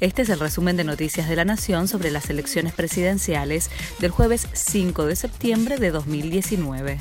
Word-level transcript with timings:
Este 0.00 0.22
es 0.22 0.28
el 0.28 0.40
resumen 0.40 0.76
de 0.76 0.84
Noticias 0.84 1.26
de 1.26 1.36
la 1.36 1.46
Nación 1.46 1.88
sobre 1.88 2.10
las 2.10 2.28
elecciones 2.28 2.74
presidenciales 2.74 3.70
del 3.98 4.10
jueves 4.10 4.46
5 4.52 5.06
de 5.06 5.16
septiembre 5.16 5.78
de 5.78 5.90
2019. 5.90 6.98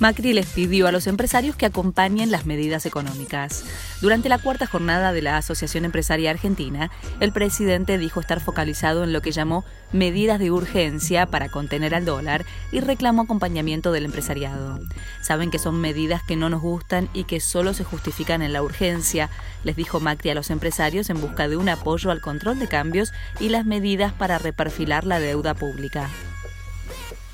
Macri 0.00 0.32
les 0.32 0.46
pidió 0.46 0.86
a 0.86 0.92
los 0.92 1.06
empresarios 1.06 1.56
que 1.56 1.66
acompañen 1.66 2.30
las 2.30 2.46
medidas 2.46 2.86
económicas. 2.86 3.64
Durante 4.00 4.30
la 4.30 4.38
cuarta 4.38 4.66
jornada 4.66 5.12
de 5.12 5.20
la 5.20 5.36
Asociación 5.36 5.84
Empresaria 5.84 6.30
Argentina, 6.30 6.90
el 7.20 7.32
presidente 7.32 7.98
dijo 7.98 8.18
estar 8.18 8.40
focalizado 8.40 9.04
en 9.04 9.12
lo 9.12 9.20
que 9.20 9.30
llamó 9.30 9.62
medidas 9.92 10.38
de 10.38 10.50
urgencia 10.50 11.26
para 11.26 11.50
contener 11.50 11.94
al 11.94 12.06
dólar 12.06 12.46
y 12.72 12.80
reclamó 12.80 13.22
acompañamiento 13.22 13.92
del 13.92 14.06
empresariado. 14.06 14.80
Saben 15.20 15.50
que 15.50 15.58
son 15.58 15.78
medidas 15.78 16.22
que 16.26 16.34
no 16.36 16.48
nos 16.48 16.62
gustan 16.62 17.10
y 17.12 17.24
que 17.24 17.38
solo 17.38 17.74
se 17.74 17.84
justifican 17.84 18.40
en 18.40 18.54
la 18.54 18.62
urgencia, 18.62 19.28
les 19.64 19.76
dijo 19.76 20.00
Macri 20.00 20.30
a 20.30 20.34
los 20.34 20.48
empresarios 20.48 21.10
en 21.10 21.20
busca 21.20 21.46
de 21.46 21.58
un 21.58 21.68
apoyo 21.68 22.10
al 22.10 22.22
control 22.22 22.58
de 22.58 22.68
cambios 22.68 23.12
y 23.38 23.50
las 23.50 23.66
medidas 23.66 24.14
para 24.14 24.38
reperfilar 24.38 25.04
la 25.04 25.20
deuda 25.20 25.52
pública. 25.52 26.08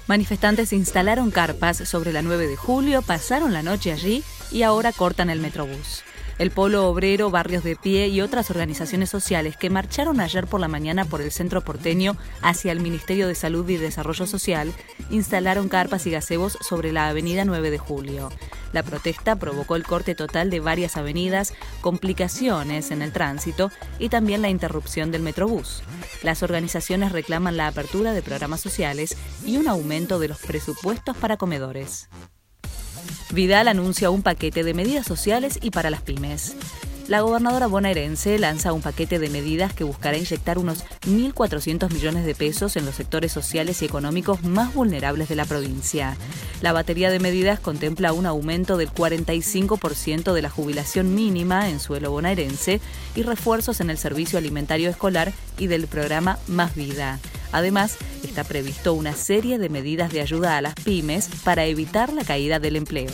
Manifestantes 0.06 0.72
instalaron 0.72 1.32
carpas 1.32 1.78
sobre 1.78 2.12
la 2.12 2.22
9 2.22 2.46
de 2.46 2.56
julio, 2.56 3.02
pasaron 3.02 3.52
la 3.52 3.62
noche 3.62 3.92
allí 3.92 4.22
y 4.52 4.62
ahora 4.62 4.92
cortan 4.92 5.30
el 5.30 5.40
Metrobús. 5.40 6.04
El 6.38 6.50
Polo 6.50 6.86
Obrero, 6.86 7.30
Barrios 7.30 7.64
de 7.64 7.76
Pie 7.76 8.08
y 8.08 8.20
otras 8.20 8.50
organizaciones 8.50 9.08
sociales 9.08 9.56
que 9.56 9.70
marcharon 9.70 10.20
ayer 10.20 10.46
por 10.46 10.60
la 10.60 10.68
mañana 10.68 11.06
por 11.06 11.22
el 11.22 11.32
centro 11.32 11.62
porteño 11.62 12.18
hacia 12.42 12.72
el 12.72 12.80
Ministerio 12.80 13.26
de 13.26 13.34
Salud 13.34 13.66
y 13.70 13.78
Desarrollo 13.78 14.26
Social 14.26 14.74
instalaron 15.08 15.70
carpas 15.70 16.06
y 16.06 16.10
gazebos 16.10 16.58
sobre 16.60 16.92
la 16.92 17.08
avenida 17.08 17.46
9 17.46 17.70
de 17.70 17.78
Julio. 17.78 18.30
La 18.74 18.82
protesta 18.82 19.36
provocó 19.36 19.76
el 19.76 19.84
corte 19.84 20.14
total 20.14 20.50
de 20.50 20.60
varias 20.60 20.98
avenidas, 20.98 21.54
complicaciones 21.80 22.90
en 22.90 23.00
el 23.00 23.12
tránsito 23.12 23.70
y 23.98 24.10
también 24.10 24.42
la 24.42 24.50
interrupción 24.50 25.10
del 25.10 25.22
Metrobús. 25.22 25.82
Las 26.22 26.42
organizaciones 26.42 27.12
reclaman 27.12 27.56
la 27.56 27.68
apertura 27.68 28.12
de 28.12 28.20
programas 28.20 28.60
sociales 28.60 29.16
y 29.46 29.56
un 29.56 29.68
aumento 29.68 30.18
de 30.18 30.28
los 30.28 30.40
presupuestos 30.40 31.16
para 31.16 31.38
comedores. 31.38 32.10
Vidal 33.30 33.66
anuncia 33.66 34.10
un 34.10 34.22
paquete 34.22 34.62
de 34.62 34.72
medidas 34.72 35.06
sociales 35.06 35.58
y 35.60 35.70
para 35.70 35.90
las 35.90 36.02
pymes. 36.02 36.54
La 37.08 37.20
gobernadora 37.20 37.68
bonaerense 37.68 38.36
lanza 38.38 38.72
un 38.72 38.82
paquete 38.82 39.20
de 39.20 39.30
medidas 39.30 39.72
que 39.72 39.84
buscará 39.84 40.16
inyectar 40.16 40.58
unos 40.58 40.84
1.400 41.06 41.92
millones 41.92 42.24
de 42.24 42.34
pesos 42.34 42.76
en 42.76 42.84
los 42.84 42.96
sectores 42.96 43.30
sociales 43.30 43.80
y 43.80 43.84
económicos 43.84 44.42
más 44.42 44.74
vulnerables 44.74 45.28
de 45.28 45.36
la 45.36 45.44
provincia. 45.44 46.16
La 46.62 46.72
batería 46.72 47.10
de 47.10 47.20
medidas 47.20 47.60
contempla 47.60 48.12
un 48.12 48.26
aumento 48.26 48.76
del 48.76 48.90
45% 48.90 50.32
de 50.32 50.42
la 50.42 50.50
jubilación 50.50 51.14
mínima 51.14 51.68
en 51.68 51.78
suelo 51.78 52.10
bonaerense 52.10 52.80
y 53.14 53.22
refuerzos 53.22 53.80
en 53.80 53.90
el 53.90 53.98
servicio 53.98 54.38
alimentario 54.38 54.90
escolar 54.90 55.32
y 55.58 55.68
del 55.68 55.86
programa 55.86 56.38
Más 56.48 56.74
Vida. 56.74 57.20
Además, 57.56 57.96
está 58.22 58.44
previsto 58.44 58.92
una 58.92 59.14
serie 59.14 59.58
de 59.58 59.70
medidas 59.70 60.12
de 60.12 60.20
ayuda 60.20 60.58
a 60.58 60.60
las 60.60 60.74
pymes 60.74 61.30
para 61.42 61.64
evitar 61.64 62.12
la 62.12 62.22
caída 62.22 62.58
del 62.58 62.76
empleo. 62.76 63.10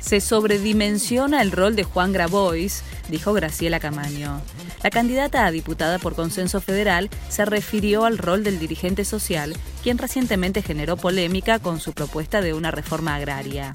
Se 0.00 0.20
sobredimensiona 0.20 1.40
el 1.40 1.52
rol 1.52 1.76
de 1.76 1.84
Juan 1.84 2.12
Grabois, 2.12 2.82
dijo 3.08 3.32
Graciela 3.32 3.78
Camaño. 3.78 4.40
La 4.82 4.90
candidata 4.90 5.46
a 5.46 5.52
diputada 5.52 6.00
por 6.00 6.16
consenso 6.16 6.60
federal 6.60 7.10
se 7.28 7.44
refirió 7.44 8.06
al 8.06 8.18
rol 8.18 8.42
del 8.42 8.58
dirigente 8.58 9.04
social, 9.04 9.54
quien 9.84 9.98
recientemente 9.98 10.60
generó 10.60 10.96
polémica 10.96 11.60
con 11.60 11.78
su 11.78 11.92
propuesta 11.92 12.40
de 12.40 12.54
una 12.54 12.72
reforma 12.72 13.14
agraria. 13.14 13.70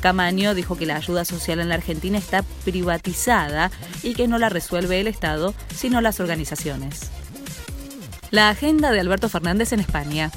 Camaño 0.00 0.54
dijo 0.54 0.76
que 0.76 0.84
la 0.84 0.96
ayuda 0.96 1.24
social 1.24 1.58
en 1.58 1.70
la 1.70 1.76
Argentina 1.76 2.18
está 2.18 2.42
privatizada 2.66 3.70
y 4.02 4.12
que 4.12 4.28
no 4.28 4.36
la 4.36 4.50
resuelve 4.50 5.00
el 5.00 5.08
Estado, 5.08 5.54
sino 5.74 6.02
las 6.02 6.20
organizaciones. 6.20 7.10
La 8.30 8.48
agenda 8.48 8.92
de 8.92 9.00
Alberto 9.00 9.28
Fernández 9.28 9.72
en 9.72 9.80
España. 9.80 10.30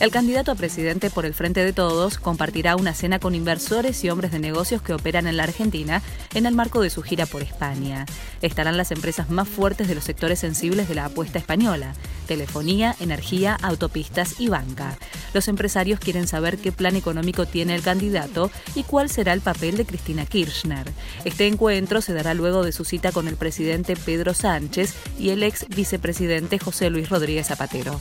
El 0.00 0.10
candidato 0.10 0.50
a 0.50 0.54
presidente 0.54 1.10
por 1.10 1.26
el 1.26 1.34
Frente 1.34 1.62
de 1.62 1.74
Todos 1.74 2.16
compartirá 2.16 2.74
una 2.74 2.94
cena 2.94 3.18
con 3.18 3.34
inversores 3.34 4.02
y 4.02 4.08
hombres 4.08 4.32
de 4.32 4.38
negocios 4.38 4.80
que 4.80 4.94
operan 4.94 5.26
en 5.26 5.36
la 5.36 5.42
Argentina 5.42 6.00
en 6.32 6.46
el 6.46 6.54
marco 6.54 6.80
de 6.80 6.88
su 6.88 7.02
gira 7.02 7.26
por 7.26 7.42
España. 7.42 8.06
Estarán 8.40 8.78
las 8.78 8.92
empresas 8.92 9.28
más 9.28 9.46
fuertes 9.46 9.88
de 9.88 9.94
los 9.94 10.04
sectores 10.04 10.38
sensibles 10.38 10.88
de 10.88 10.94
la 10.94 11.04
apuesta 11.04 11.38
española, 11.38 11.92
telefonía, 12.24 12.96
energía, 13.00 13.56
autopistas 13.62 14.40
y 14.40 14.48
banca. 14.48 14.98
Los 15.32 15.48
empresarios 15.48 16.00
quieren 16.00 16.26
saber 16.26 16.58
qué 16.58 16.72
plan 16.72 16.96
económico 16.96 17.46
tiene 17.46 17.74
el 17.74 17.82
candidato 17.82 18.50
y 18.74 18.82
cuál 18.82 19.10
será 19.10 19.32
el 19.32 19.40
papel 19.40 19.76
de 19.76 19.86
Cristina 19.86 20.26
Kirchner. 20.26 20.90
Este 21.24 21.46
encuentro 21.46 22.00
se 22.00 22.12
dará 22.14 22.34
luego 22.34 22.62
de 22.62 22.72
su 22.72 22.84
cita 22.84 23.12
con 23.12 23.28
el 23.28 23.36
presidente 23.36 23.96
Pedro 23.96 24.34
Sánchez 24.34 24.94
y 25.18 25.30
el 25.30 25.42
ex 25.42 25.66
vicepresidente 25.68 26.58
José 26.58 26.90
Luis 26.90 27.08
Rodríguez 27.08 27.48
Zapatero. 27.48 28.00